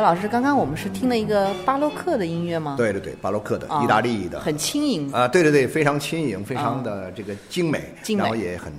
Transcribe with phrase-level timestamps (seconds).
[0.00, 2.74] 柯老师，刚刚我们是听了一个巴洛克的音乐吗？
[2.78, 5.12] 对对对，巴洛克的，啊意大利的，很轻盈。
[5.12, 8.22] 啊，对对对，非常轻盈，非常的这个精美，精美。
[8.24, 8.72] 然后也很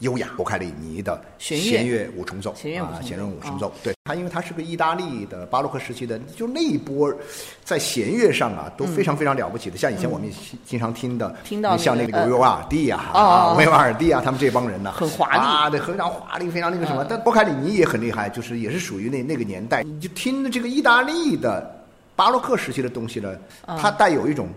[0.00, 0.26] 优雅。
[0.36, 7.12] 柏凯利尼的弦乐五重奏，啊，弦乐五重奏，对它，因为他是个意大利的巴洛克时期的，就那一波
[7.64, 17.04] 在弦乐上啊都非常非常了不起的，像以前我们也经常听的，嗯听到像那个维瓦尔第啊，维瓦尔第啊，他们这帮人呢，很华丽啊，对，非常华丽，非常那个什么。
[17.04, 21.84] 但波卡里尼也很厉害，就是也是属于那那个年代，你就听这个意大利的
[22.14, 23.34] 巴洛克时期的东西呢，
[23.66, 24.48] 嗯它带有一种。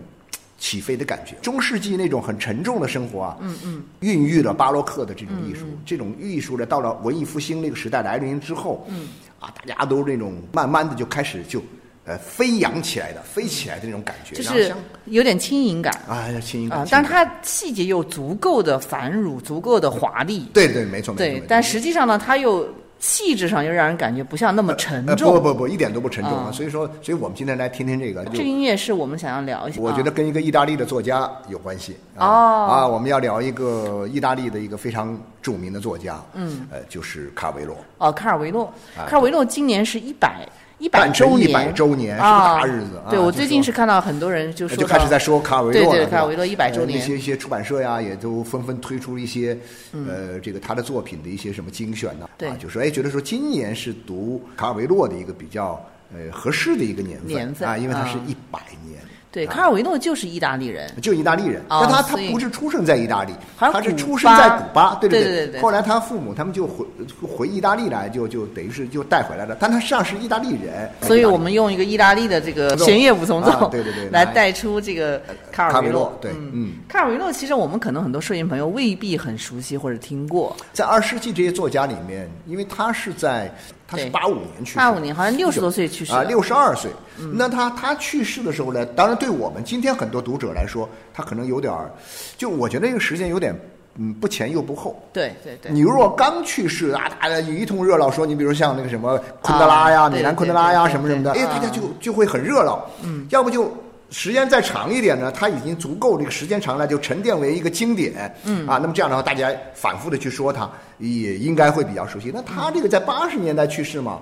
[0.62, 9.08] 起飞的感觉，中世纪那种很沉重的生活啊，嗯嗯，孕育了巴洛克的这种艺术，这种艺术呢，到了文艺复兴那个时代来临之后，嗯，
[9.40, 11.60] 啊，大家都那种慢慢的就开始就
[12.04, 14.72] 呃飞扬起来的，飞起来的那种感觉，就是
[15.06, 20.46] 有点轻盈感啊，轻盈感但是它细节又足够的繁缛，足够的华丽。
[20.52, 22.68] 对对没错，没错，对但实际上呢，它又
[23.00, 25.32] 气质上又让人感觉不像那么沉重。
[25.32, 26.50] 呃不不不，一点都不沉重啊！
[26.50, 29.80] 啊所以说，所以我们今天来听听这个，这个音乐是我们想要聊一下。
[29.80, 32.86] 我觉得跟一个意大利的作家有关系啊哦啊！
[32.86, 38.66] 我们要聊一个意大利的一个非常著名的作家，嗯，呃，就是卡维罗，哦，卡尔维诺，
[38.96, 40.46] 啊卡尔维诺今年是一百
[40.80, 49.56] 一百周年，100周年是大日子啊对我最近是看到很多人就说就开始在说卡尔维对诺了，对对卡尔维诺100周年呃那些一些出版社呀，也都纷纷推出一些
[49.92, 55.78] 呃这个他的作品的一些什么精选呐，对啊，就说哎，觉得说今年是读卡尔维诺的一个比较
[56.14, 58.98] 呃合适的一个年份年份啊，因为它是啊一百年。
[59.32, 59.52] 对，啊。
[59.52, 65.46] 卡尔维诺就是意大利人，就意大利人，哦但他他不是出生在意大利，他是出生在古巴，对对？
[65.46, 66.84] 对后来他父母他们就回
[67.22, 74.32] 回意大利来，就就等于是就带回来了，但他实际上是意大利人，所以我们用一个意大利的这个弦乐五重奏、啊对对对 来来。
[74.32, 75.20] 带出这个
[75.52, 76.16] 卡尔维诺。
[76.20, 76.74] 对嗯。
[76.88, 83.52] 卡尔维诺其实我们可能很多摄影朋友未必很熟悉或者听过，在二十世纪这些作家里面，因为他是在
[83.86, 84.10] 他是对。
[84.10, 86.90] 八五年去世的，八五年好像六十多岁去世啊，的六十二岁。
[87.34, 91.92] 那他他去世的时候呢，当然对我们今天很多读者来说，他可能有点儿，
[92.36, 93.54] 就我觉得这个时间有点
[93.96, 95.00] 嗯不前又不后。
[95.12, 102.88] 对对对，你如果刚去世啊，大家一通热闹说，你比如像那个什么昆德拉呀、啊米兰昆德拉呀什么什么的，哎，大家就就会很热闹。
[103.02, 103.70] 嗯，要不就
[104.10, 108.34] 时间再长一点呢，它已经足够这个时间长了，就沉淀为一个经典。
[108.44, 112.30] 嗯啊，那么这样的话，大家反复的去说它，也应该会比较熟悉。
[112.34, 114.20] 那他这个在八十年代去世嘛，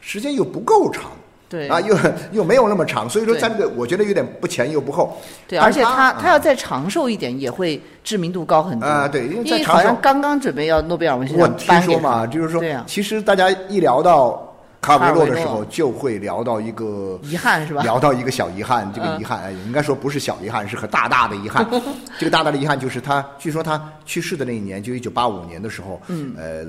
[0.00, 1.04] 时间又不够长。
[1.48, 1.96] 对啊，又
[2.32, 5.16] 又没有那么长，所以说对在这个我觉得有点不前又不后。
[5.46, 14.42] 对，而且他啊他要再长寿一点，也会知名度高很多啊对因为好像刚刚准备要诺贝尔文学我奖颁给听说嘛，就是说，其实大家一聊到
[14.80, 21.66] 卡尔维诺的时候，就会聊到一个遗憾是吧聊到一个小遗憾，这个嗯遗憾，哎，应该说不是小遗憾，是很大大的遗憾。
[22.18, 26.64] 这个大大的遗憾就是他，据说他去世的那一年，就一九八五年的时候，嗯，呃，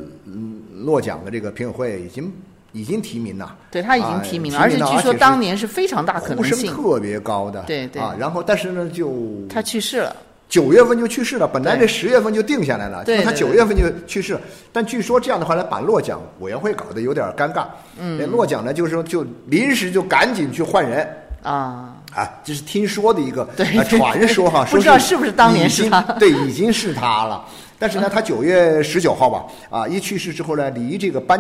[0.84, 2.32] 落奖的这个评委会已经
[2.72, 8.02] 已经提名了，对他已经啊提名了，而且据说当年是非常大可呼声能性，特别高的，对对。
[8.02, 9.14] 啊，然后但是呢，就
[9.50, 10.16] 他去世了。
[10.50, 14.40] 九月份就去世了，本来这十月份就定下来了，对他九月份就去世了。
[14.72, 17.66] 但据说这样的话呢，把落奖委员会搞得有点尴尬。
[18.00, 21.06] 嗯，落奖呢，就是说就临时就赶紧去换人。
[21.44, 23.46] 啊，啊，这是听说的一个
[23.90, 26.00] 传说哈，不知道是不是当年是他。
[26.18, 27.46] 对，已经是他了。
[27.78, 31.38] 但是呢，他九月十九号吧，啊，一去世之后呢，离这个颁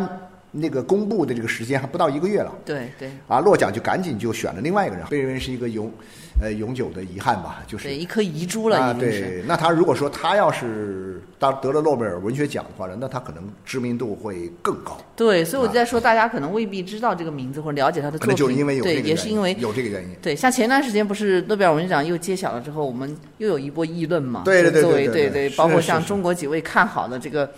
[0.59, 2.53] 那个公布的这个时间还不到一个月了。
[2.65, 5.91] 对对啊，落奖就赶紧就选了另外一个人，被认为是一个永，
[6.41, 8.93] 呃永久的遗憾吧，就是对，一颗遗珠了，啊。
[8.93, 20.15] 对，那他如果说他要是当得了诺贝尔文学奖的话呢，那他可能知名度会更高，对，所以我就在说，大家可能未必知道这个名字或者了解他的作品，可能就是因为有这对，个原因也是因为有这个原因。
[20.21, 24.41] 对，像前段时间不是诺贝尔文学奖又揭晓了之后，我们又有一波议论嘛？
[24.43, 27.51] 对对对对对对包括像中国几位看好的这个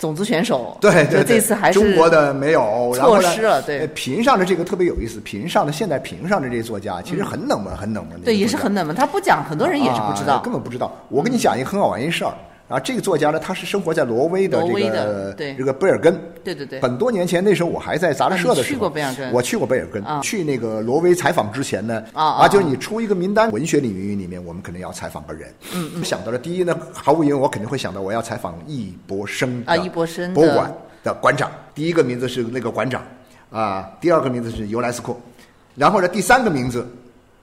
[0.00, 8.20] 种子选手， 对对对，这次还是中国的没有，然后呢错失了对呃评上的这个特别有意思，评上的现在评上的这些作家其实很冷门，很冷门。
[8.22, 8.96] 对，也是很冷门。
[8.96, 10.34] 他不讲，很多人也是不知道。
[10.34, 10.90] 啊根本不知道。
[11.08, 12.32] 我跟你讲一个很好玩一事儿。
[12.70, 16.16] 啊，这个作家呢，他是生活在挪威的这个这个贝尔根。
[16.44, 20.00] 对对对，很多年前，那时候我还在杂志社的时候，啊去过贝尔根我去过贝尔根。
[20.04, 25.52] 啊去那个挪威采访之前呢，啊啊就是你出一个名单，文学领域里面，我们肯定要采访个人。
[25.74, 26.04] 嗯嗯。
[26.04, 30.72] 想到了第一呢，毫无疑问，我肯定会想到我要采访易博生的啊易博生博物馆
[31.02, 31.50] 的馆长。
[31.74, 33.02] 第一个名字是那个馆长，
[33.50, 35.20] 啊，第二个名字是尤莱斯库，
[35.74, 36.88] 然后呢，第三个名字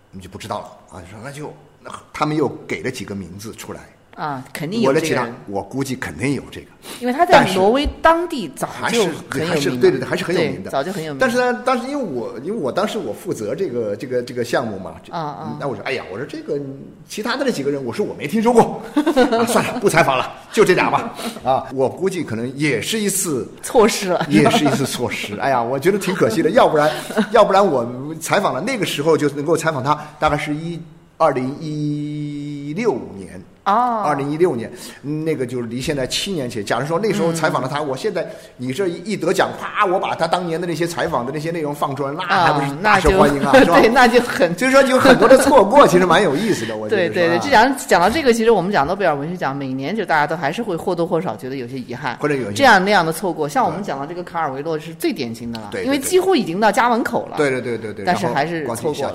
[0.09, 1.03] 你就不知道了啊。
[1.11, 1.53] 说那就
[1.83, 3.81] 那他们又给了几个名字出来。
[4.17, 6.67] 啊，肯定我的其他有这个人，，我估计肯定有这个，
[6.99, 11.19] 因为他在挪威当地早就很有还是名了对对对，还是很有名的，早就很有名。
[11.19, 15.57] 但是呢，当时因为我因为我当时我负责这个这个这个项目嘛，这啊啊。
[15.59, 16.59] 那我说哎呀，我说这个
[17.07, 18.81] 其他的那几个人，我说我没听说过，
[19.37, 23.47] 啊、算了，不采访了，就这俩吧，啊，我估计可能也是一次。
[23.61, 26.89] 错失了，也是一次错失，哎呀，我觉得挺可惜的， 要不然，
[27.31, 27.87] 要不然我
[28.19, 30.81] 采访了那个时候就能够采访他，大概是一
[31.17, 34.71] 二零一六年，哦二零一六年，
[35.03, 36.63] 嗯那个就是离现在七年前。
[36.65, 43.89] 假如说那时候采访了他，我现在你这一一得奖，啪，我把他当年的那些采访的那些内容放出来，那还不是啊，大受欢迎啊， 是吧对，？
[43.89, 46.75] 那就很就是说有很多的错过，其实蛮有意思的。
[46.75, 53.47] 我觉得对对对，是吧这讲讲到这个，其实我们讲诺贝尔文学奖，每年就大家都还是会或多或少觉得有些遗憾，或者有些这样那样的错过。
[53.49, 57.37] 像我们讲到这个卡尔维诺是最典型的了，对对对因为几乎已经到家门口了。
[57.37, 59.13] 对对对对对，但是还是错过了。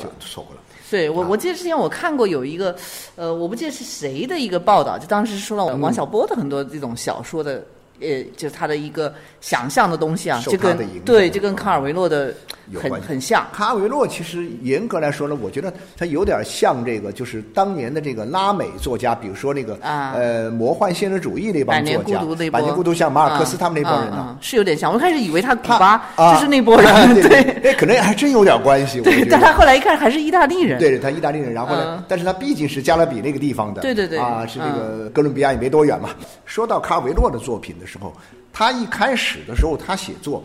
[0.93, 1.29] 对我，啊。
[1.31, 2.77] 我记得之前我看过有一个，
[3.17, 5.81] 呃，我不记得是谁的一个报道，就当时说了嗯。
[5.81, 7.65] 王小波的很多这种小说的，
[8.01, 13.07] 呃，就是他的一个想象的东西啊，受就跟对，就跟卡尔维诺的很有关系。
[13.07, 13.47] 很像。
[13.53, 20.13] 卡维洛其实严格来说呢，我觉得他有点像这个，就是当年的这个拉美作家，比如说那个、啊。
[20.15, 24.93] 呃魔幻现实主义那百年帮作家，孤独那波，百年孤独像马尔克斯他们那帮人嗯呢、是有点像。
[24.93, 27.23] 我一开始以为他古他巴啊就是那波人，对
[27.63, 27.71] 对。
[27.71, 32.05] 哎，可能还真有点关系，对，但他后来一看还是意大利人，对他意大利人，然后呢，嗯。
[32.07, 34.73] 但是他毕竟是加勒比那个地方的，对对对啊，是这嗯。
[35.05, 36.11] 个哥伦比亚也没多远嘛。
[36.45, 38.13] 说到卡维洛的作品的时候，
[38.53, 40.43] 他一开始的时候他写作，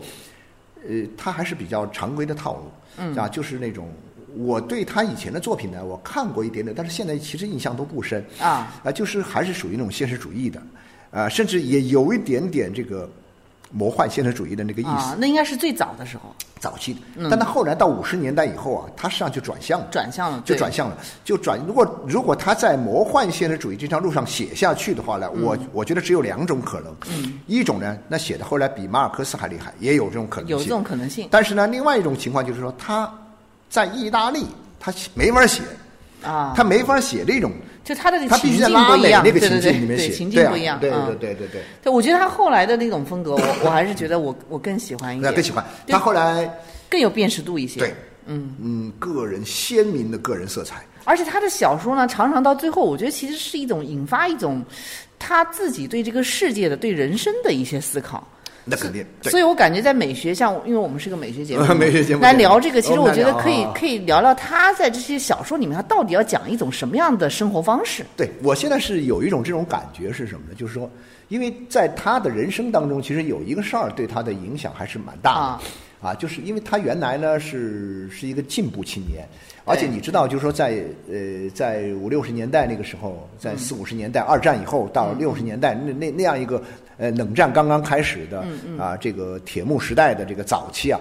[0.86, 3.88] 呃，他还是比较常规的套路，嗯，啊，就是那种。
[4.36, 10.62] 我对他以前的作品呢，我看过一点点，但是现在其实印象都不深啊啊，就是还是属于那种现实主义的，
[11.10, 13.10] 啊，甚至也有一点点这个
[13.70, 14.90] 魔幻现实主义的那个意思。
[14.90, 16.34] 啊，那应该是最早的时候。
[16.60, 16.92] 早期。
[16.92, 21.60] 的，但他后来到五十年代以后啊，他实际上就转向了，转向了，就转向了，就转。
[21.66, 25.68] 如果如果他在魔幻现实主义这条路上写下去的话呢，我嗯。
[25.72, 26.92] 我觉得只有两种可能，
[27.46, 31.28] 一种呢，那写的后来比马尔克斯还厉害，也有这种可能性，有这种可能性。
[31.30, 33.08] 但是呢，另外一种情况就是说，他
[33.70, 34.46] 在意大利
[34.80, 35.62] 他没法写，
[36.24, 37.52] 啊，他没法写这种，
[37.88, 41.06] 就他的情境不一样，对对对对，情境不一样，对嗯。
[41.18, 41.48] 对对对。
[41.48, 41.62] 对。
[41.84, 45.64] 对，我觉得他后来的那种风格，我我还是觉得我我更喜欢一点，那更喜欢。
[45.86, 46.46] 他后来
[46.90, 47.80] 更有辨识度一些。
[47.80, 47.94] 对，
[48.26, 48.54] 嗯。
[48.62, 54.62] 嗯，个人鲜明的个人色彩，而且他的小说呢，常常到最后，我觉得其实是一种引发一种
[55.18, 58.28] 他自己对这个世界的、对人生的一些思考。
[58.68, 68.04] 那肯定所以我感觉在美学，上因为我们是个美学节目， 美学节目来聊这个，其实我觉得可以可以聊聊他在这些小说里面，他到底要讲一种什么样的生活方式。
[68.16, 70.54] 对我现在是有一种这种感觉是什么呢？
[70.56, 70.90] 就是说，
[71.28, 75.40] 因为在他的人生当中，其实有一个事儿对他的影响还是蛮大的。
[75.40, 75.62] 啊
[76.00, 79.26] 啊，就是因为他原来呢是是一个进步青年，
[79.68, 86.62] 而且你知道，就是说在呃在五六十年代那个时候，在四五十年代、二战以后到六十年代那那那样一个
[86.96, 88.44] 呃冷战刚刚开始的
[88.78, 91.00] 啊这个铁幕时代的这个早期啊，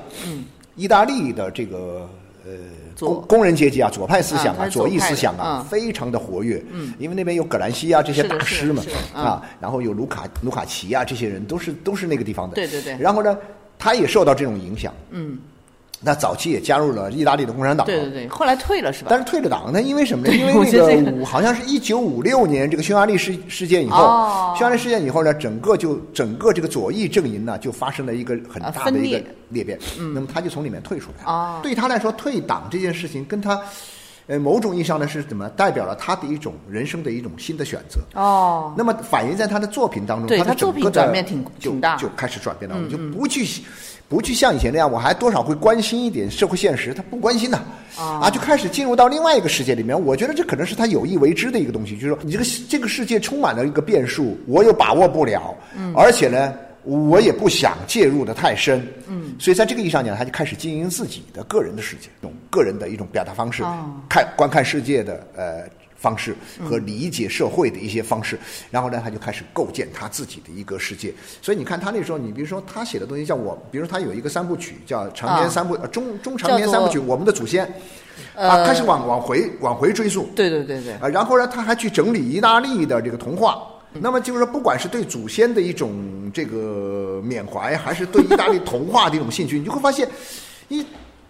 [0.76, 2.10] 意大利的这个
[2.46, 2.52] 呃
[3.00, 6.64] 工工人阶级啊，左派思想啊左翼思想啊嗯，非常的活跃。
[6.72, 12.56] 嗯，因为那边有葛兰西啊这些大师嘛是的是的嗯啊，然后有卢卡卢卡奇啊这些人都是都是那个地方的。
[12.56, 13.38] 对对对然后呢，
[13.80, 14.94] 他也受到这种影响。
[15.10, 15.40] 嗯，
[16.00, 17.86] 那早期也加入了意大利的共产党。
[17.88, 19.08] 对对对，后来退了是吧？
[19.10, 20.34] 但是退了党那，因为什么呢？
[20.34, 29.78] 因为那个个五好像是一九五六年这个匈牙利事事件以后，哦匈牙利事件以后呢，整个就整个这个左翼阵营呢就发生了一个很啊大的一个裂变。
[30.00, 31.26] 嗯，那么他就从里面退出来。
[31.26, 33.60] 哦对他来说，退党这件事情跟他
[34.28, 38.02] 呃，某种意义上呢是怎么代表了他的一种人生的一种新的选择。
[38.14, 41.96] 哦，那么反映在他的作品当中，对他的作品整个的转变挺就挺大。
[41.96, 43.48] 嗯就开始转变了，我就不去
[44.10, 47.58] 不去像以前那样，我还多少会关心一点社会现实，他不关心的
[47.98, 50.00] 啊，就开始进入到另外一个世界里面。
[50.00, 56.54] 我觉得这可能是他有意为之的一个东西，就是说你这个这个世界充满了一个变数，我又把握不了，嗯，而且呢。
[56.88, 63.92] 我也不想介入的太深，嗯，所以在这个意义上讲，他就开始经营自己的个人的世界，一种个人的一种表达方式，哦。
[64.08, 65.64] 看观看世界的呃
[65.98, 68.40] 方式和理解社会的一些方式，
[68.72, 71.14] 然后呢，他就开始构建他自己的一个世界。
[71.42, 75.50] 所以你看他那时候，你比如说他写的东西，叫我，比如说他有一个三部曲叫《长篇啊。
[75.50, 77.66] 三部》呃中中长篇三部曲，我们的祖先，
[78.34, 83.62] 啊，呃开始往往回往回追溯，对对对对，啊，然后呢，他还去整理意大利的这个童话。
[83.94, 90.08] 那么就是说，不管是对祖先的一种这个缅怀，还是对意大利童话的一种兴趣，你就会发现，
[90.70, 90.86] 一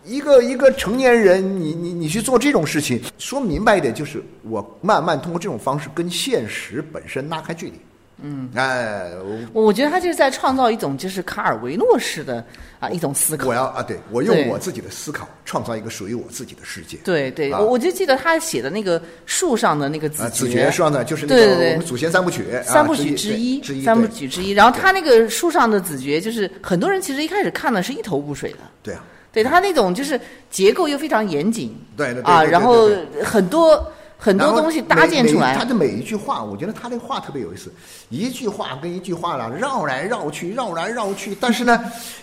[0.05, 7.73] 一个一个成年人，你你你去做这种事情，说明白一点，就是我慢慢通过这种方式跟现实本身拉开距离。
[8.21, 9.37] 嗯，哎，我。
[9.53, 12.43] 我我觉得他就是在创造一种就是卡尔维诺式的
[12.79, 13.47] 啊一种思考。
[13.47, 13.53] 我。
[13.53, 16.97] 要啊，对我用我自己的思考，创造一个属于我自己的世界。
[17.03, 17.59] 对对，啊。
[17.59, 24.51] 我我就记得他写的那个树上的那个啊，子爵爵，说的就是那个我们祖先三部曲，啊三部曲之之一，之一，三部曲之一。
[24.51, 28.57] 然后他那个树上的子爵，就是很多人其实一开始看的是一头雾水的。
[28.81, 30.19] 对啊，对他那种就是
[30.49, 37.71] 结构又非常严谨，对对对啊，然后对很多很多东西搭建出来，他的每一句话，我觉得他的话特别有意思，
[38.09, 41.79] 一句话跟一句话了绕来绕去，绕来绕去，但是呢，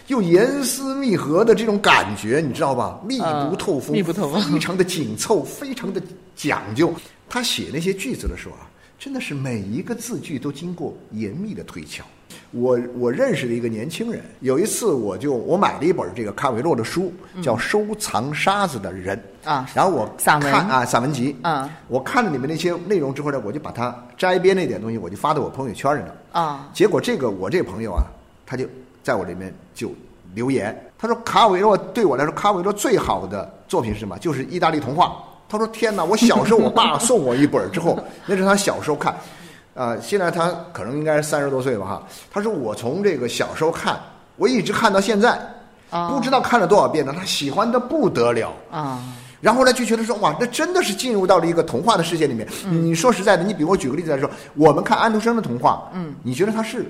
[0.08, 3.00] 又严丝密合的这种感觉，你知道吧？
[3.06, 6.02] 密不透风，密不透风非常的紧凑，非常的
[6.34, 6.92] 讲究。
[7.28, 12.04] 他写那些句子的时候啊，真的是每一个字句都经过严密的推敲。
[12.54, 19.20] 我我认识的一个年轻人，有一次我就我买了一本这个卡维洛的书，叫《收藏沙子的人》
[19.50, 26.14] 啊然后我散文看啊散文集啊我看了里面那些内容之后呢，我就把它摘编那点东西，我就发到我朋友圈里了。
[26.32, 28.04] 啊结果这个我这朋友啊，
[28.46, 28.64] 他就
[29.02, 29.90] 在我里面就
[30.34, 34.16] 留言，他说卡维洛对我来说，卡维洛最好的作品是什么？
[34.18, 35.16] 就是意大利童话。
[35.46, 39.14] 他说天哪，我小时候我爸送我一本之后， 那是他小时候看，
[39.74, 42.02] 啊、现在他可能应该是三十多岁吧哈。
[42.32, 43.98] 他说我从这个小时候看，
[44.36, 45.38] 我一直看到现在，
[45.90, 48.52] 啊不知道看了多少遍了，他喜欢的不得了。
[48.70, 49.02] 啊
[49.40, 52.48] 然后呢，就觉得说哇，那真的是进入到了一个童话的世界里面。
[52.64, 56.86] 嗯你说实在的，你比如我举个例子来说，我们看安徒生的童话，嗯，你觉得他是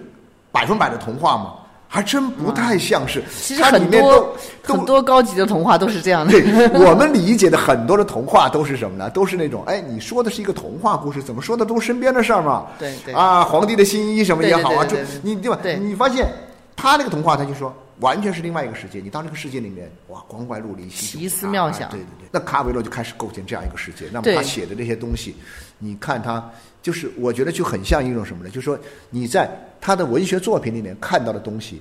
[0.53, 1.55] 百分百的童话吗？
[1.95, 3.21] 还真不太像是。
[3.21, 4.37] 嗯其实很多都
[4.75, 6.33] 很多高级的童话都是这样的。
[6.33, 6.43] 对
[6.85, 9.09] 我们理解的很多的童话都是什么呢？
[9.11, 12.67] 都是那种哎，你说的是一个童话故事，怎么说的都是身边的事儿嘛。
[12.81, 14.85] 对对啊，皇帝的新衣什么也好啊，
[15.23, 15.59] 你对吧？
[15.81, 16.27] 你发现
[16.75, 18.99] 他那个童话，他就说完全是另外一个世界。
[18.99, 24.07] 你到这个世界里面，哇，光怪陆离，奇奇思妙想啊对对对，那卡维罗就开始构建这样一个世界。
[24.11, 25.37] 那么他写的这些东西，
[25.79, 26.45] 你看他
[26.85, 28.51] 就是，我觉得就很像一种什么呢？
[28.51, 29.51] 就是说你在
[29.81, 31.81] 他的文学作品里面看到的东西。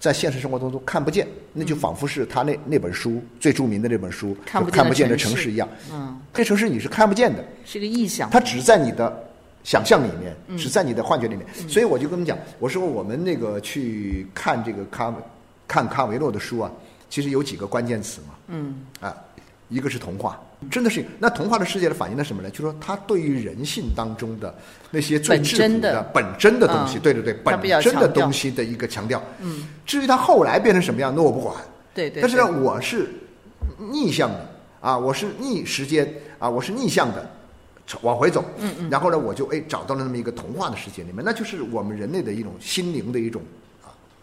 [0.00, 5.66] 在现实生活当中看不见，那就仿佛是他那那本书最著名的那本书看不见的看不见的城市一样。
[5.90, 8.28] 嗯，这城市你是看不见的，是个意象。
[8.28, 9.24] 它只在你的
[9.62, 11.46] 想象里面，嗯只在你的幻觉里面。
[11.66, 15.14] 所以我就跟他们讲，我说我们那个去看这个卡
[15.66, 16.70] 看卡维洛的书啊，
[17.08, 18.34] 其实有几个关键词嘛。
[18.48, 19.16] 嗯啊，
[19.74, 20.40] 一个是童话，
[20.70, 22.48] 真的是那童话的世界的反映了什么呢？
[22.48, 24.54] 就是说他对于人性当中的
[24.92, 29.20] 那些最质朴的本真的东西，嗯对对对，本真的东西的一个强调。
[29.40, 31.56] 嗯，至于他后来变成什么样，那我不管。
[31.92, 32.22] 对对。
[32.22, 33.08] 但是呢，我是
[33.78, 34.48] 逆向的
[34.80, 37.28] 啊，我是逆时间啊，我是逆向的
[38.02, 38.44] 往回走。
[38.58, 38.90] 嗯嗯。
[38.90, 43.63] 然后呢，我就哎找到了那么一个童话的世界里面，那就是我们人类的一种心灵的一种啊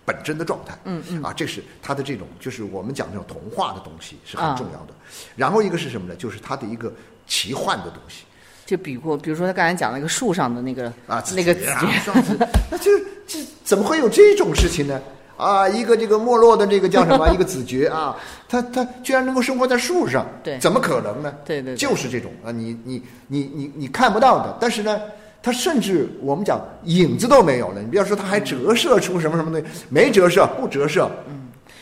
[0.05, 0.77] 本真的状态。
[0.85, 1.23] 嗯嗯。
[1.23, 4.93] 啊，这是它的这种，就是我们讲这种童话的东西是啊很重要的。
[5.35, 6.15] 然后一个是什么呢？
[6.15, 6.91] 就是它的一个
[7.27, 8.23] 奇幻的东西
[8.65, 11.53] 就比过比如说他刚才讲那个树上的那个啊，那个
[12.71, 12.91] 那就
[13.27, 15.01] 这怎么会有这种事情呢？
[15.35, 17.27] 啊，一个这个没落的这个叫什么？
[17.33, 18.15] 一个子爵啊，
[18.47, 21.33] 他他居然能够生活在树上，对怎么可能呢？
[21.43, 25.01] 对对对就是这种啊，你你你你你看不到的，但是呢，
[25.43, 27.81] 它甚至我们讲影子都没有了。
[27.81, 31.39] 你不要说它还折射出什么什么东西，没折射，不折射，嗯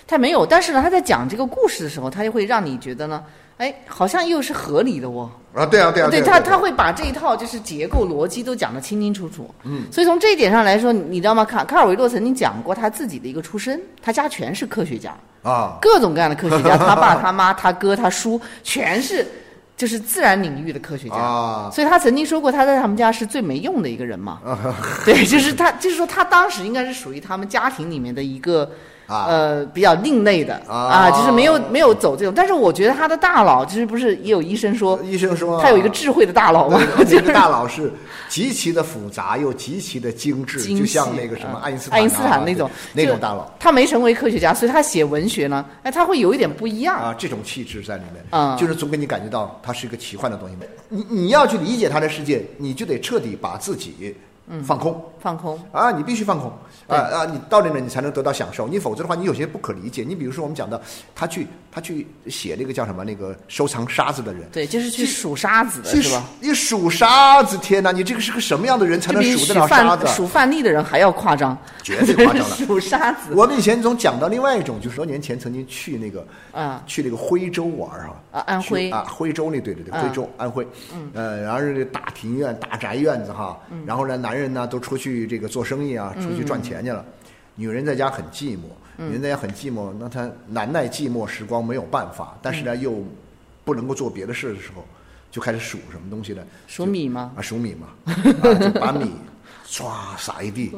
[0.07, 3.23] 他没有，但是呢，他在讲这个故事的时候，他就会让你觉得呢，
[3.57, 5.29] 哎，好像又是合理的哦。
[5.53, 9.47] 啊，对啊，对啊，对他，他会把这一套就是结构逻辑都讲得清清楚楚。
[9.65, 11.45] 嗯，所以从这一点上来说，你知道吗？
[11.45, 19.23] 卡卡尔维诺曾经讲过他自己的一个出身，他家全是科学家，啊，各种各样的科学家，他爸、他妈、他哥、他叔，全是
[19.79, 21.15] 就是自然领域的科学家。
[21.15, 24.41] 啊所以他曾经说过，他在他们家是最没用的一个人嘛。
[25.05, 28.69] 对，就是他，就是说他当时应该是属于他们家庭里面的一个
[29.09, 32.33] 啊呃比较另类的啊就是没有没有走这种。
[32.33, 37.91] 但是我觉得他的大佬，其实不是也有医生说，医生说他有一个智慧的大佬嘛， 就是对这个大佬是
[38.29, 46.95] 极其的复杂又极其的精致，精就像那个什么嗯爱因斯坦啊、爱因斯坦那种那种大佬他没成为科学家，所以他写文学呢，哎，他会有一点不一样。
[46.95, 50.55] 啊，这种气质在里面，嗯就是总给你感觉到他是一个奇幻的东西。
[50.87, 54.15] 你你要去理解他的世界，你就得彻底把自己
[54.63, 55.03] 放空。
[55.19, 56.49] 放空，啊，你必须放空。
[56.87, 57.25] 啊啊！
[57.25, 60.03] 你到那儿你才能得到享受，你否则的话，你有些不可理解。
[60.07, 60.79] 你比如说，我们讲到
[61.13, 66.23] 他去他去写那个叫什么那个收藏沙子的人，对，就是去数沙子的去是吧？
[66.39, 67.91] 你数沙子，天哪！
[67.91, 70.07] 你这个是个什么样的人才能数数得了沙子？
[70.07, 73.33] 数范例的人还要夸张，绝对夸张了 数沙子。
[73.35, 76.81] 我们以前总讲到另外一种，就是多年前曾经去那个啊。
[76.87, 78.89] 去那个徽州玩儿啊，啊安徽。
[78.89, 83.83] 啊，徽州那对对对，嗯徽州安徽，嗯，呃，然后是大庭院、大宅院子哈，嗯。
[83.85, 87.03] 然后呢，男人呢都出去这个做生意啊，出去赚钱去了，
[87.55, 88.61] 女人在家很寂寞，
[88.97, 93.03] 嗯女人在家很寂寞，那她难耐寂寞时光没有办法，但是呢嗯又
[93.65, 94.85] 不能够做别的事的时候，
[95.29, 96.41] 就开始数什么东西呢？
[96.67, 97.31] 数米吗？
[97.35, 99.11] 啊，数米嘛， 啊，就把米
[99.67, 100.71] 唰撒一地，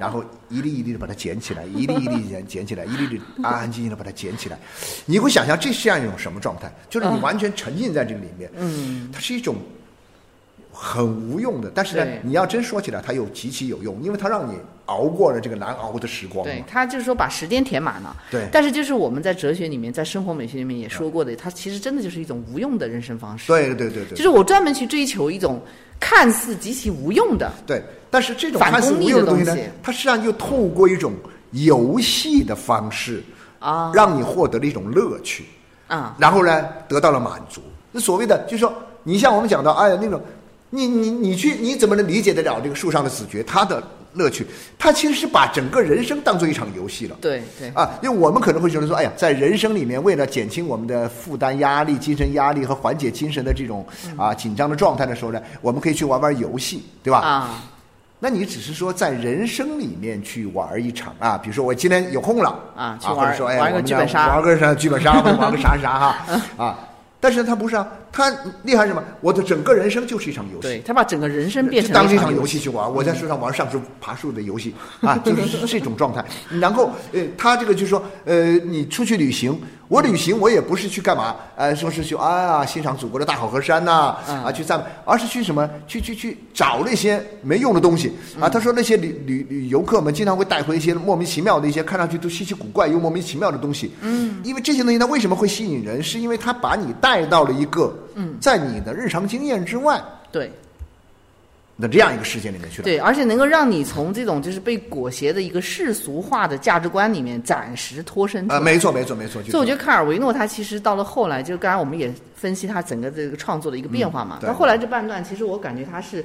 [0.00, 4.58] 然后一粒一粒的把它捡起来，一粒一粒捡捡起来，一粒粒安安静静的把它捡起来。
[5.04, 6.72] 你会想象这是一种什么状态？
[6.88, 9.56] 就是你完全沉浸在这个里面，嗯，它是一种
[10.80, 14.54] 很无用的，但是呢，你要真说起来，它又极其有用，因为它让你
[14.86, 16.44] 熬过了这个难熬的时光。
[16.44, 18.16] 对它就是说把时间填满了。
[18.30, 25.60] 对但是就是我们在哲学里面，在生活美学里面也说过的，它其实真的就是一种无用的人生方式。，对对对对就是我专门去追求一种
[25.98, 31.12] 看似极其无用的，对，但是这种反看似无用的东西呢东西，它实际上又透过一种
[31.50, 33.20] 游戏的方式
[33.58, 35.44] 啊让你获得了一种乐趣。
[35.88, 37.62] 啊，然后呢，得到了满足。
[37.90, 38.70] 那所谓的，就是说，
[39.04, 40.20] 你像我们讲到，哎呀，那种，
[40.70, 43.82] 你你你去，你怎么能理解得了这个树上的子爵他的
[44.14, 44.46] 乐趣？
[44.78, 47.16] 他其实是把整个人生当做一场游戏了。
[47.20, 57.20] 对对啊，因为我们可能会觉得说，哎呀，在人生里面，为了减轻我们的负担、压力、精神压力和缓解精神的这种啊紧张的状态的时候呢，我们可以去玩玩游戏，对吧？
[57.20, 57.62] 啊，
[58.18, 66.16] 那你只是说在人生里面去玩一场啊，比如说我今天有空了或啊去玩者说哎，玩个剧本杀玩个啥剧本杀或者玩个啥啥哈
[66.62, 66.78] 啊。
[67.20, 68.30] 但是他不是啊，他
[68.62, 69.02] 厉害什么？
[69.20, 70.62] 我的整个人生就是一场游戏。
[70.62, 76.24] 对他把整个人生变成当这场了一场游戏去玩，我在树上玩上树爬树的游戏啊，就是 这种状态。
[76.60, 85.68] 然后呃，他这个就是说，呃，你出去旅行，我旅行我也不是去干嘛，呃，说是去啊呀欣赏祖国的大好河山呐、嗯啊，去赞美，而是去什么？
[85.86, 88.48] 去去去找那些没用的东西啊。
[88.48, 93.92] 他说那些旅旅旅游客们经常会带回一些莫名其妙的一些看上去都稀奇古怪又莫名其妙的东西。
[94.00, 96.02] 嗯，因为这些东西它为什么会吸引人？
[96.02, 100.02] 是因为它把你带到了一个嗯，在你的日常经验之外。
[100.30, 100.50] 对
[101.80, 102.84] 那这样一个世界里面去了。
[102.84, 108.64] 对，而且能够让你从这种就是被裹挟的一个世俗化的价值观里面暂时脱身出啊，来。
[108.64, 109.40] 没错，没错，没错。
[109.44, 114.40] 所以我觉得卡尔维诺他其实到了后来，就是刚才我们也分析他整个这个创作的一个变化嘛。
[114.42, 116.24] 到后来这半段，其实我感觉他是，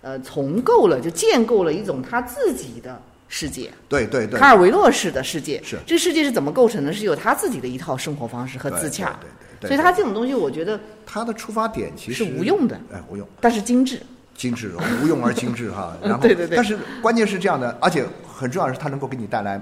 [0.00, 5.62] 呃，重构了，就建构了一种他自己的世界，对对对，卡尔维诺式的世界。
[5.62, 6.92] 是这个世界是怎么构成的？
[6.92, 9.16] 是有他自己的一套生活方式和自洽。
[9.20, 14.00] 对对对对所以他这种东西，我觉得他的出发点其实是无用的，哎，无用，但是精致。
[14.36, 15.96] 精致，无用而精致哈。
[16.02, 19.60] 然后，对对对但是关键是这样的，而且很重要的是，它能够给你带来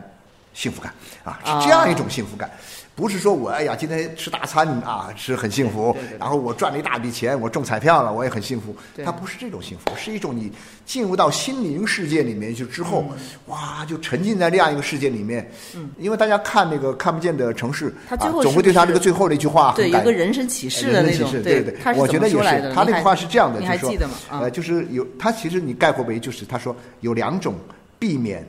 [0.52, 0.92] 幸福感
[1.24, 2.50] 啊，啊是这样一种幸福感。
[2.96, 8.74] 不是说我哎呀，今天吃大餐啊是很幸福然后我赚了一大笔钱，我中彩票了，我也很幸福。
[8.94, 9.04] 对。
[9.04, 10.50] 它不是这种幸福，是一种你
[10.87, 13.16] 进入到心灵世界里面去之后，嗯。
[13.48, 15.46] 哇，就沉浸在这样一个世界里面。
[15.74, 22.70] 嗯，因为大家看那个看不见的城市，啊他最后，总会对他这个最后那句话很对，有感个人生启示的那种对对我觉得也么说来的。
[22.70, 27.54] 你还他那句话是这样的，就是说呃，就是有他其实你概括为就是他说有两种
[27.98, 28.42] 避免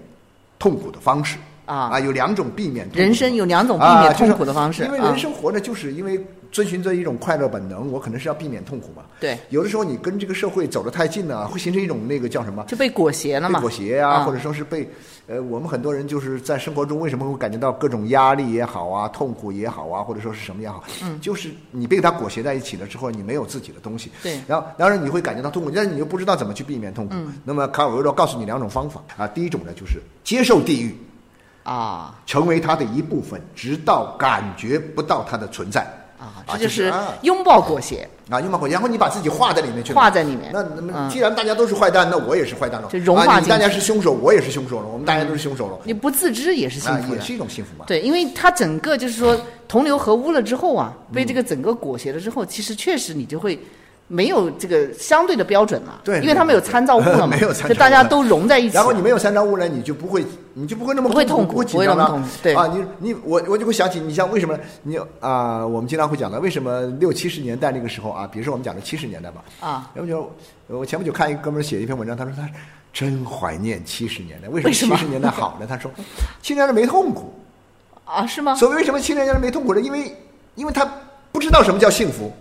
[0.57, 1.35] 痛苦的方式
[1.67, 1.89] 啊。
[1.91, 5.09] 啊，有两种避免人生有两种避啊免痛苦的方式，因为啊。
[5.09, 6.19] 人生活着就是因为
[6.51, 9.03] 遵循着一种快乐本能，我可能是要避免痛苦嘛。
[9.19, 12.63] 对，有的时候你跟这个社会走得太近了，会形成一种那个叫什么？
[12.67, 14.23] 就被裹挟了嘛，被裹挟呀、啊。
[14.23, 14.89] 或者说是被，
[15.27, 24.39] 呃，我们很多人就是在生活中为什么会感觉到各种压力也好啊，痛苦也好啊，或者说是什么也好，嗯，就是你被他裹挟在一起了之后，你没有自己的东西，对。
[24.47, 27.13] 然后当然你会感觉到痛苦，但是你又不知道怎么去避免痛苦。
[27.15, 27.33] 嗯。
[27.43, 29.01] 那么卡尔维诺告诉你两种方法。
[29.17, 30.95] 啊，第一种呢就是接受地狱，
[31.67, 35.81] 啊成为它的一部分，直到感觉不到它的存在。
[36.17, 42.89] 啊，啊这就是啊拥抱裹挟，啊，拥抱裹挟，然后你把自己画在里面去了，画在里面那那么嗯既然大家都是坏蛋，那我也是坏蛋了。
[42.89, 45.77] 就融化大家是凶手，我也是凶手了，我们大家都是凶手了。
[45.83, 47.13] 你不自知也是幸啊，福。
[47.13, 47.85] 也是一种幸福嘛。
[47.85, 53.59] 对，因为它整个就是说同流合污了之后啊，嗯被这个整个裹挟了之后，其实确实你就会
[54.09, 58.75] 没有这个相对的标准了，对因为他们有参照物了嘛， 没有参照物就大家都融在一起。
[58.75, 62.55] 然后你没有参照物呢，你就不会，你就不会那么不会痛苦不会紧不会那么痛苦对。
[62.55, 70.31] 啊，你你我我就会想起，你像为什么你啊、我们经常会讲的，为什么六七十年代那个时候啊，比如说我们讲的七十年代吧，啊，要不就
[70.67, 72.49] 我前不久看一个哥们儿写一篇文章，他说他
[72.93, 74.95] 真怀念七十年代，为什么为什么？
[74.95, 75.65] 七十年代好呢？
[75.69, 75.91] 他说
[76.41, 77.33] 七十年代没痛苦，
[78.05, 78.55] 啊，是吗？
[78.55, 79.81] 所谓为什么七十年代没痛苦呢？
[79.81, 80.15] 因为
[80.55, 80.89] 因为他
[81.31, 82.31] 不知道什么叫幸福，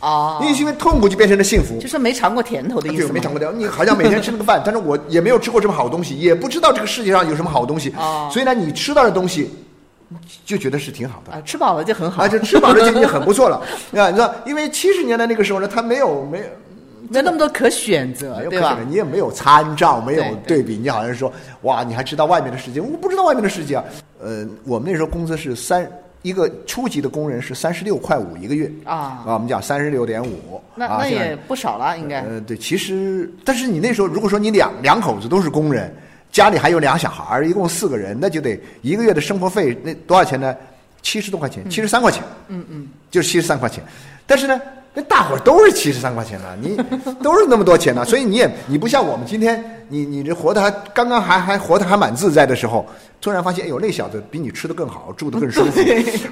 [0.00, 3.50] 啊，因为因为痛苦就变成了幸福，就是没尝过甜头的意思对，没尝过甜。
[3.58, 7.92] 你好像每天吃那个饭，但是我也没有吃过什么好东西，也不知道这个世界上有什么好东西。
[7.96, 9.50] 哦所以呢，你吃到的东西
[10.44, 11.32] 就觉得是挺好的。
[11.32, 13.56] 啊，吃饱了就很好，啊，就吃饱了就已经很不错了，
[13.96, 16.44] 啊，你知道，因为七十年代那个时候呢，他没有没有
[17.08, 18.78] 没 那么多可选择，有对吧？
[18.88, 21.32] 你也没有参照，没有对对比，你好像说，
[21.62, 23.84] 哇，你还知道外面的世界，我不知道外面的世界啊。
[24.22, 25.88] 呃，我们那时候工资是三，
[26.26, 35.94] 一个初级的工人是三十六块五一个月啊我们讲三十六点五，那啊那也不少了，应该呃，对，其实，但是你那时候如果说你两两口子都是工人，
[36.32, 40.52] 家里还有俩小孩儿，一共四个人，那就得一个月的生活费那多少钱呢？
[41.00, 43.84] 七十多块钱，七十三块钱，嗯嗯，就是七十三块钱。
[44.26, 44.60] 但是呢，
[44.98, 46.74] 那大伙儿都是七十三块钱呢，你
[47.22, 52.86] 都是那么多钱呢，所以你也你不像我们今天，你你这活得还刚刚还还活得还蛮自在的时候，
[53.20, 55.80] 突然发现，哎呦，那小子比你吃的更好，住的更舒服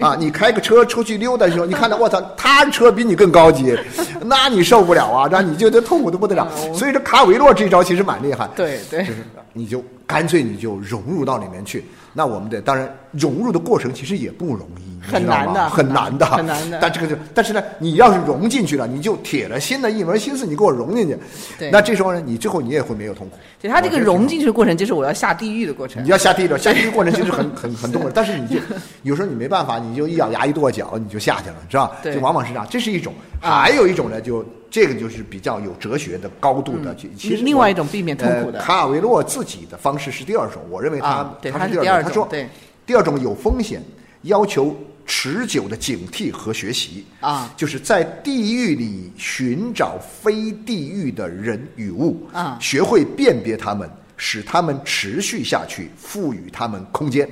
[0.01, 0.17] 啊！
[0.19, 3.77] 你开个车出去溜达的时候，你看到我操，他车比你更高级，
[4.25, 6.49] 那你受不了啊，那你就得痛苦的不得了。
[6.73, 9.19] 所以这卡维洛这招其实蛮厉害，对对就是
[9.53, 11.85] 你就干脆你就融入到里面去。
[12.15, 21.17] 那我们得当然融入的过程其实也不容易，很难的很难的，很难的但这个就，但是呢，你要是融进去了，你就铁了心的一门心思，你给我融进去。
[21.59, 23.37] 对那这时候呢，你最后你也会没有痛苦。
[23.61, 26.09] 对他这个融进去的过程，就是我要下地狱的过程你。
[26.09, 28.57] 要下地狱了，下地狱过程其实很 很很痛苦，但是你就
[29.03, 31.93] 有时候你没办法，你就一咬牙一跺脚，你就下去了，是吧？
[32.03, 33.13] 对就往往是这样，这是一种。
[33.41, 42.49] 啊还有一种呢，就这个就是比较有哲学的高度的，其其实嗯另外一种避免痛苦的呃卡尔维诺自己的方式是第二种，我认为他啊他他是第二是第二种，他说对
[42.87, 43.83] 第二种有风险，
[44.23, 44.75] 要求
[45.07, 47.53] 持久的警惕和学习啊。
[47.57, 52.59] 就是在地狱里寻找非地狱的人与物啊。
[52.61, 57.29] 学会辨别他们，使他们持续下去，赋予他们空间。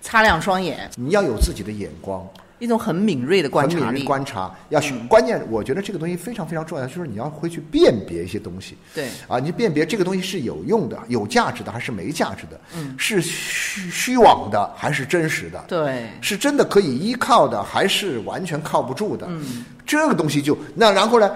[0.00, 2.26] 擦亮双眼，你要有自己的眼光，
[2.58, 4.04] 一种很敏锐的观察力。
[4.04, 8.76] 观察，要去、关键，我觉得这个东西非常非常重要，就是你要会去辨别一些东西。
[8.94, 9.08] 对。
[9.26, 16.08] 啊，你辨别这个东西是有用的、有价值的还是没价值的，嗯，是虚虚妄的还是真实的，对。
[16.20, 21.30] 是真的可以依靠的还是完全靠不住的，嗯，这个东西就那然后呢，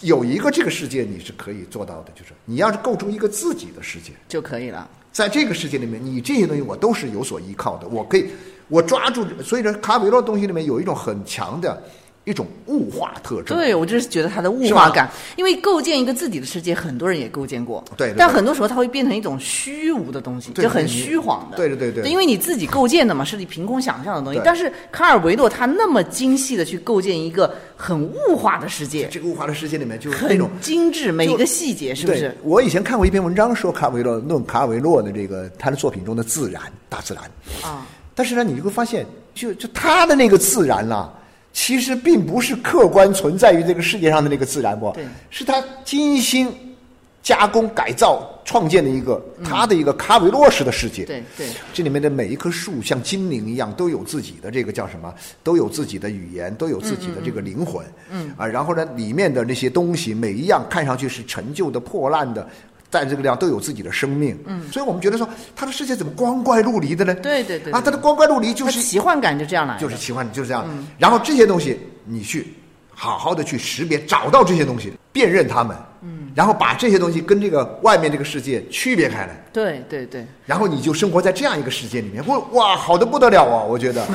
[0.00, 4.88] 有一个这个世界你是可以做到的，就是你要是构筑一个自己的世界，就可以了。
[5.12, 8.30] 在这个世界里面，你这些东西我都是有所依靠的，我可以，
[8.68, 9.24] 我抓住。
[9.42, 11.82] 所以说，卡维洛东西里面有一种很强的
[12.24, 13.56] 一种物化特征。
[13.56, 21.56] 对，我就是觉得它的物化感，因为构建一个自己的世界，很多人也构建过，对对对但很多时候它会变成一种虚无的东西，对就很虚晃的。
[21.56, 24.40] 对对对对因为你自己构建的嘛，是你凭空想象的东西。
[24.44, 32.36] 但是卡尔维诺他那么精细的去构建一个很物化的世界，这个物化的世界里面，就是那种很精致，每一个细节是不是？
[32.42, 37.24] 我以前看过一篇文章，说卡尔维诺论卡尔维诺的这个他的作品中的自然，大自然。
[37.62, 39.04] 啊，但是呢，你就会发现，
[39.34, 41.12] 就就他的那个自然啦、
[41.52, 44.94] 其实并不是客观存在于这个世界上的那个自然不，
[45.30, 46.50] 是他精心
[47.22, 51.04] 加工改造创建的一个、他的一个卡维洛式的世界。
[51.04, 55.14] 对对这里面的每一棵树像精灵一样，都有自己的这个叫什么？
[55.42, 57.86] 都有自己的语言，都有自己的这个灵魂。
[58.10, 62.48] 嗯啊，然后呢，里面的那些东西，每一样看上去是陈旧的、破烂的。
[62.92, 65.26] 在这个地方都有自己的生命，嗯，所以我们觉得说，
[65.56, 67.14] 他的世界怎么光怪陆离的呢？
[67.14, 70.66] 对对对啊，他的光怪陆离就是它奇幻感就这样来，就是奇幻，就是这样。
[70.98, 72.52] 然后这些东西你去
[72.90, 83.64] 好好的去识别，找到这些东西，辨认它们，嗯，然后把这些东西跟这个外面这个世界区别开来，对对对，然后你就生活在这样一个世界里面，哇哇，好的不得了啊！
[83.64, 84.06] 我觉得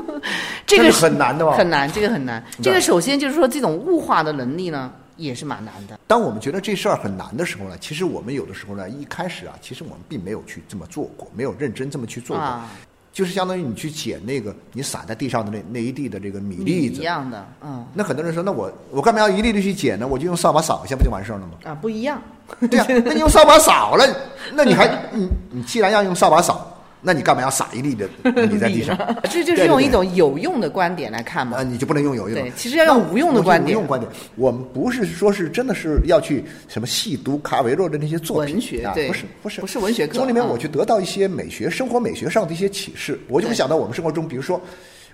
[0.66, 2.42] 这个是很难的吧很难，这个很难。
[2.62, 5.98] 这个首先就是说，这种物化的能力呢，也是蛮难的。
[6.06, 12.44] 当我们觉得这事儿很难的时候呢，其实我们有的时候呢，一开始啊，其实我们并没有去这么做过，没有认真这么去做过。
[12.44, 12.68] 啊
[13.14, 20.04] 就是相当于你去捡那个你撒在地上的那那一地的这个米粒子一，样的，嗯那很多人说，那我我干嘛要一粒粒去捡呢？
[20.04, 21.52] 我就用扫把扫一下不就完事儿了吗？
[21.62, 22.20] 啊，不一样。
[22.68, 24.04] 对呀、那你用扫把扫了，
[24.54, 26.73] 那你还你你既然要用扫把扫，
[27.06, 28.08] 那你干嘛要撒一粒的
[28.48, 28.96] 米在地上？
[29.30, 31.62] 这就是用一种有用的观点来看嘛啊，。
[31.62, 32.40] 你就不能用有用的。
[32.42, 34.10] 对其实要用无用的观点无用观点。
[34.36, 44.60] 我们不是说是真的是要去什么细读卡维洛的那些作品啊，文学对不是不是不是文学课从里面嗯我去得到一些美学、生活美学上的一些启示，我就会想到我们生活中，比如说，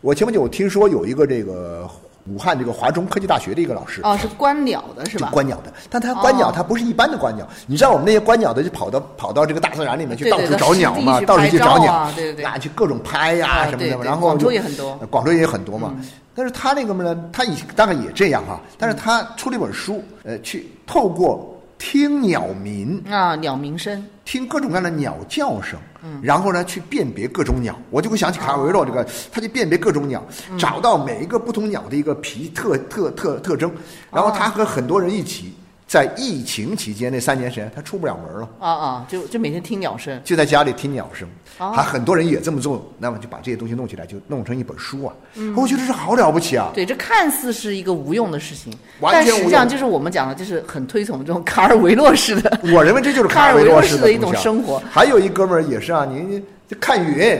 [0.00, 1.90] 我前不久我听说有一个这个
[2.31, 4.01] 武汉这个华中科技大学的一个老师。
[4.05, 5.31] 哦，是观鸟的是就吧？
[5.33, 7.47] 观鸟的，但他观鸟，哦他不是一般的观鸟。
[7.66, 13.99] 你知道我们那些观鸟的，就跑到跑到这个大自然里面去，到处找鸟嘛，到处去找鸟啊对对对那去各种拍呀、啊什么的。
[14.05, 15.95] 然后广州也很多广州也很多嘛。
[16.33, 21.49] 但是他那个呢，他以大概也这样哈、但是他出了一本书，呃，去透过
[21.81, 24.05] 听鸟鸣，啊，鸟鸣声。
[24.27, 27.77] 听各种各样的鸟叫声，嗯然后呢去辨别各种鸟。
[27.90, 30.23] 我就会想起卡尔维诺这个，他去辨别各种鸟，
[30.59, 33.73] 找到每一个不同鸟的一个皮特特特特征，
[34.12, 35.55] 然后他和很多人一起，
[35.90, 38.48] 在疫情期间那三年时间，他出不了门了。
[38.61, 40.20] 啊啊，就就每天听鸟声。
[40.22, 45.12] 就在家里听鸟声，啊还很多人也这么做，那么就把这些东西弄起来，就弄成一本书啊！
[45.35, 46.70] 嗯我觉得这好了不起啊！
[46.72, 52.61] 对，这看似是一个无用的事情，完但实际上就是我们讲的，就是很推崇这种 卡尔维诺式的。
[52.72, 57.37] 我认为这就是 卡尔维诺式的一种生活还有一哥们儿也是啊，您就看云，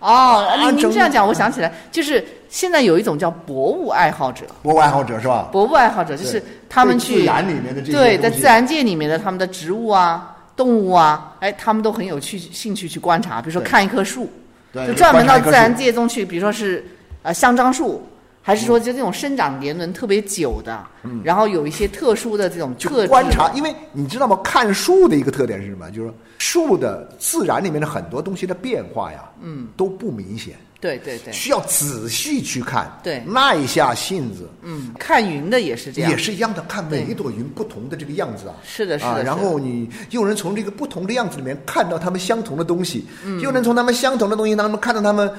[0.00, 2.22] 哦，您您这样讲，我想起来，就是
[2.54, 5.48] 现在有一种叫博物爱好者，博物爱好者是吧？
[5.50, 14.30] 博物爱好者就是他们去对自然里面的这些对，在自然界里面的他们的植物啊、动物啊，哎，他们都很有趣兴趣去观察，比如说看一棵树，
[14.72, 16.86] 对就专门到自然界中去，比如说是
[17.22, 18.00] 呃香樟树。
[18.46, 20.84] 还是说，就这种生长年轮特别久的，
[21.22, 24.38] 然后有一些特殊的这种特质，观察，因为你知道吗？
[24.44, 25.90] 看树的一个特点是什么？
[25.90, 38.54] 就是说树的自然里面的很多东西的变化呀，嗯，都不明显，对对对，需要仔细去看，对耐下性子，嗯，看云的也是这样，也是一样的，看每一朵云不同的这个样子啊。
[38.62, 45.32] 是的，是的，啊，然后你又能从这个不同的样子里面看到他们相同的东西，嗯又能从他们相同的东西当中看到他们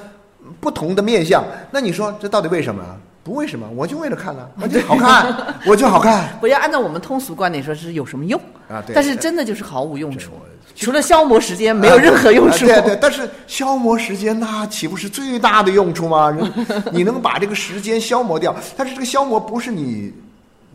[0.60, 1.44] 不同的面相。
[1.70, 2.96] 那你说这到底为什么啊？
[3.22, 6.36] 不为什么，我就为了看了， 我就好看， 我就好看。
[6.40, 10.32] 不要按照我们通俗观点说是有什么用啊对但是真的就是毫无用处，
[10.76, 12.66] 除了消磨时间，没有任何用处。
[12.66, 16.36] 啊对对，但是消磨时间那岂不是最大的用处吗？
[16.92, 20.12] 你能把这个时间消磨掉，但是这个消磨不是你。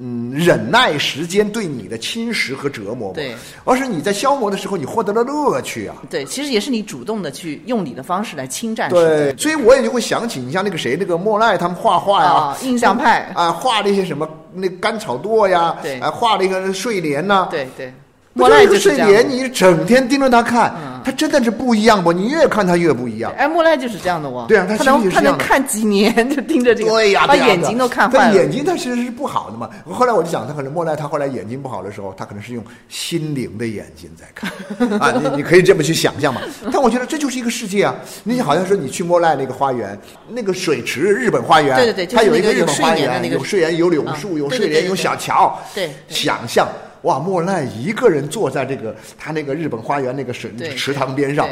[0.03, 3.35] 嗯，忍耐时间对你的侵蚀和折磨嘛，对，
[3.65, 5.95] 而是你在消磨的时候，你获得了乐趣啊。
[6.09, 9.05] 对，其实也是你主动的去用你的方式来侵占时间。
[9.05, 17.93] 对，所以我也就会想起，你像那个谁，那个莫奈他们画画呀，啊印象派啊，画了一些什么那甘草垛呀，对啊，画了一个睡莲呐、对对，
[18.33, 22.13] 不莫奈就就是莲，你整天盯着它看，嗯它真的是不一样不？
[22.13, 23.33] 你越看它越不一样。
[23.35, 24.45] 哎，莫奈就是这样的哦。
[24.47, 28.35] 对啊他他能他能看几年，就盯着这个，对呀，把眼睛都看对坏了。
[28.35, 29.67] 眼睛他其实是不好的嘛。
[29.89, 34.49] 后来我就想，他可能莫奈他后来眼睛不好的时候，他可能是用心灵的眼睛在看
[34.99, 35.11] 啊。
[35.11, 36.39] 你你可以这么去想象嘛。
[36.71, 37.95] 但我觉得这就是一个世界啊。
[38.23, 39.97] 你好像说你去莫奈那个花园，
[40.29, 45.59] 那个水池，日本花园，对对对就是它有一个日本花园，有睡莲，有柳树，啊有睡莲，有小桥。
[45.73, 46.67] 对对想象。
[47.03, 51.47] 哇，莫奈一个人坐在这个他那个日本花园那个水池塘边上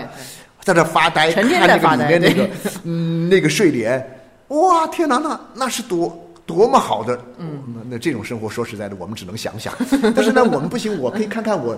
[0.62, 2.49] 在那发呆，看那个里面那个
[2.83, 4.05] 嗯那个睡莲，
[4.49, 9.73] 哇，天哪，那那是多多么好的，嗯，那那这种生活，说实在的，我们只能想想。
[10.15, 11.77] 但是呢，我们不行，我可以看看我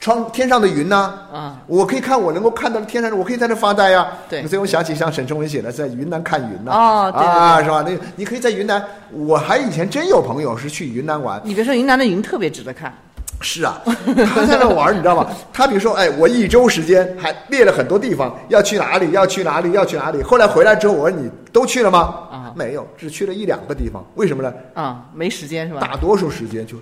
[0.00, 4.46] 窗天上的云呐、啊我可以看我能够看到天上的，我可以在这发呆呀、对。
[4.46, 7.84] 所以我想起像沈从文写的在云南看云呐、哦对对啊，是吧？
[7.86, 12.92] 那你可以在云南，我还以前真有朋友是去云南玩，你别说云南的云特别值得看，
[13.44, 13.80] 是啊，
[14.34, 15.28] 他在那玩，你知道吗？
[15.52, 20.22] 他比如说，哎，我一周时间还列了很多地方要去哪里，要去哪里，要去哪里。
[20.22, 22.26] 后来回来之后，我说你都去了吗？
[22.32, 24.04] 啊没有，只去了一两个地方。
[24.16, 24.52] 为什么呢？
[24.74, 25.80] 啊，没时间是吧？
[25.80, 26.76] 大多数时间就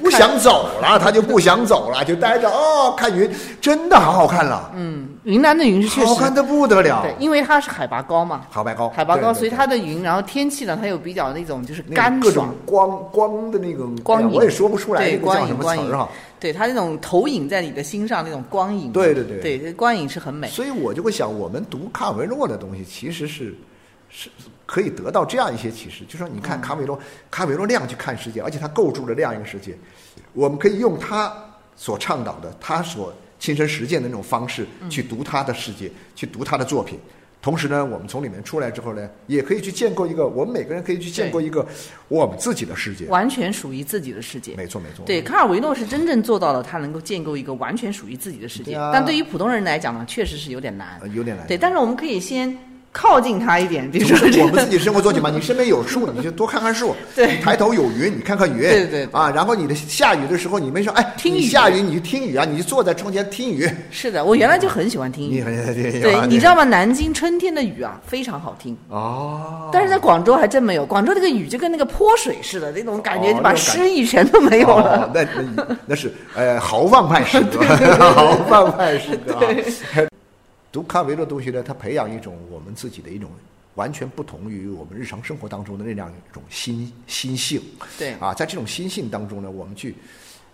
[0.00, 7.02] 不想走了， 他就不想走了，就待着哦，看云，真的好好看了，嗯，云南的云是确实好看的不得了。
[7.02, 16.08] 对，因为它是海拔高嘛，海拔高，海拔高，所以它的云，然后天气呢，它又比较那种就是干各种爽，光光的那种光影我也说不出来对个叫什么词儿哈。
[16.38, 20.48] 对它那种投影在你的心上那种光影，对对对对，光影是很美。
[20.48, 23.54] 所以我就会想，我们读卡文诺的东西，其实是
[24.08, 24.30] 是
[24.64, 26.98] 可以得到这样一些启示，就说你看卡维洛，
[27.30, 29.76] 卡维洛那样去看世界，而且他构筑了这样一个世界，
[30.32, 31.32] 我们可以用他
[31.76, 36.98] 所倡导的，他所亲身实践的那种方式去读他的世界，去读他的作品。
[37.42, 41.64] 同时呢，我们从里面出来之后呢，也可以去建构一个，我们每个人可以去建构一个
[42.08, 43.06] 我们自己的世界。
[43.06, 44.56] 完全属于自己的世界。
[44.56, 45.04] 没错，没错。
[45.04, 48.72] 对，卡尔维诺是真正做到了，他能够建构一个完全属于自己的世界。
[48.72, 50.98] 对啊但对于普通人来讲呢，确实是有点难。
[51.00, 51.46] 呃有点难。
[51.46, 52.56] 对，但是我们可以先
[52.96, 58.56] 靠近它一点，比如说这个我们自己生活做起嘛，你身边有树， 你就多看看树；对你抬头有云，你看看云。
[58.56, 63.68] 对对对啊，然后你的下雨的时候，你没说，哎，听雨你下雨你就听雨啊，你就坐在窗前听雨。
[63.90, 65.34] 是的，我原来就很喜欢听雨。
[65.34, 66.64] 你很对对，你知道吗？
[66.64, 68.74] 南京春天的雨啊，非常好听。
[68.88, 75.02] 哦，但是在广州还真没有，广州那个雨就跟那个泼水似的，那种感觉哦就把诗意全都没有了。
[75.02, 75.22] 哦、那
[75.56, 77.60] 那那是呃豪放派诗歌，
[78.00, 80.15] 豪放派诗歌啊。
[80.76, 83.30] 读康维的东西呢，它培养一种我们自己的一种
[83.76, 87.62] 完全不同于我们日常生活当中的那样一种心心性。
[87.98, 89.94] 对啊，在这种心性当中呢，我们去。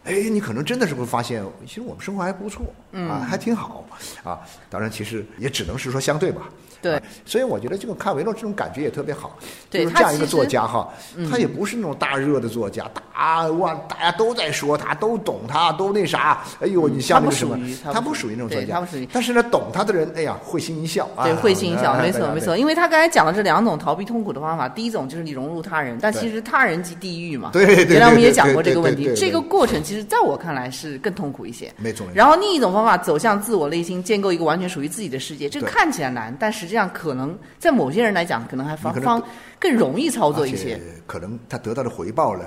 [0.05, 2.63] 哎，你可能真的是会发现，其实我们生活还不错，
[2.93, 3.85] 嗯啊，还挺好，
[4.25, 6.43] 啊，当然，其实也只能是说相对吧。
[6.83, 9.39] 对啊所以我觉得这个看维诺这种感觉也特别好，
[9.71, 10.93] 对就是这样一个作家哈，
[11.31, 22.57] 他也不是那种大热的作家，大哇，大家都在说他，都懂他，都那啥，哎呦，你像那个什么他不属于，他他不不属于那种作家，他不属于但是呢，懂他的人，哎呀，会心一笑，啊对，会心一笑，哎没错没错。
[22.57, 27.51] 因为他刚才讲的这两种逃避痛苦的方法，第一种就是你融入他人，但其实他人即地狱嘛。
[27.53, 31.71] 对对对原来我们也讲过这个问题这个过程其实在我看来是更痛苦一些。
[31.77, 32.07] 没错。
[32.15, 39.23] 然后另一种方法走向自我内心，建构一个完全属于自己的世界，这个看起来难，但实际上可能在某些人来讲，可能还方能方
[39.59, 42.45] 更容易操作一些，可能他得到的回报呢，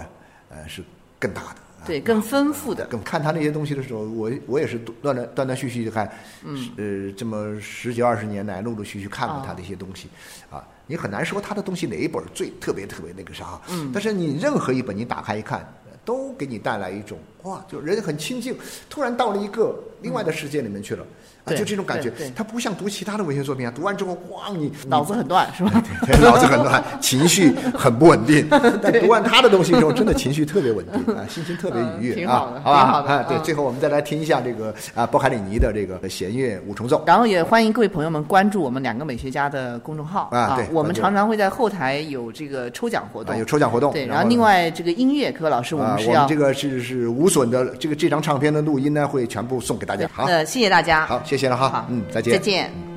[0.50, 0.84] 呃，是
[1.20, 1.48] 更大的。
[1.50, 2.88] 啊对，更丰富的。
[2.88, 6.12] 更看他那些东西的时候，我我也是断断断断续续的看，
[6.44, 10.10] 嗯，呃，这么十几二十年来，陆陆续续看过他的一些东西，
[10.50, 15.64] 啊，你很难说他的东西哪一本最特别特别那个啥，嗯，但是你任何一本你打开一看，
[16.06, 18.56] 都给你带来一种哇，就人很亲近，
[18.90, 21.06] 突然到了一个另外的世界里面去了，
[21.46, 25.84] 啊，就这种感觉对对，它不像读其他的文学作品啊，读完之后哇，你脑子很乱，是吧？
[26.06, 28.48] 对脑子很乱， 情绪很不稳定。
[28.82, 32.80] 但读完他的东西之后，真的情绪特别稳定啊，心情特别愉悦啊好吧？
[33.08, 37.04] 啊，对，嗯最后我们再来听一下这个啊，波卡里尼的这个弦乐五重奏。
[37.06, 43.92] 然后也欢迎各位朋友们关注我们两个美学家的公众号啊对我们常常会在后台有这个抽奖活动，啊，有抽奖活动。
[43.94, 50.10] 对，然然后另外这个音乐，柯老师我啊们，是要我们这个是是无损的，这个这张唱片的录音呢，会全部送给大家。
[50.12, 52.95] 好，呃，谢谢大家，好，谢谢谢了哈，嗯，再见，再见。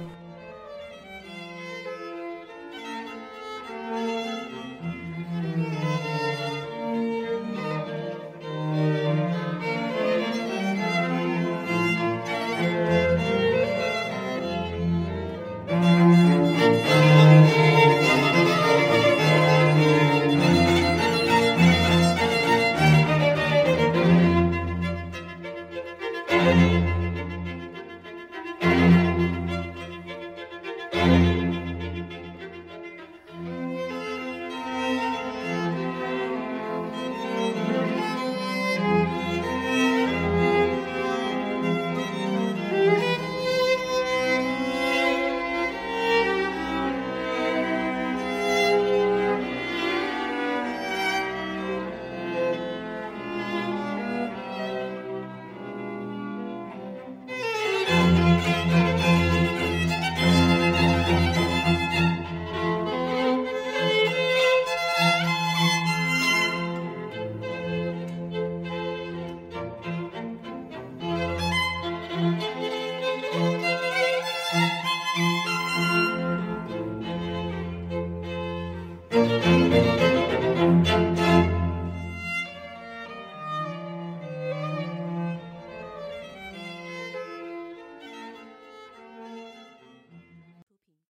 [31.09, 31.38] Bye.